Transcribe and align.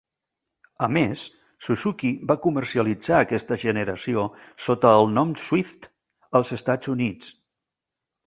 A 0.85 0.87
més, 0.95 1.23
Suzuki 1.65 2.09
va 2.31 2.37
comercialitzar 2.45 3.19
aquesta 3.25 3.57
generació 3.65 4.23
sota 4.67 4.95
el 5.01 5.13
nom 5.19 5.35
"Swift" 5.45 5.87
als 6.41 6.55
Estats 6.57 6.93
Units. 6.97 7.31